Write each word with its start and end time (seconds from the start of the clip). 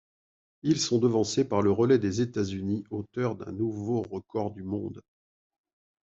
Ils 0.63 0.79
sont 0.79 0.97
devancés 0.97 1.47
par 1.47 1.61
le 1.61 1.69
relais 1.71 1.99
des 1.99 2.21
États-Unis, 2.21 2.85
auteur 2.89 3.35
d'un 3.35 3.51
nouveau 3.51 4.01
record 4.01 4.49
du 4.49 4.63
monde. 4.63 5.03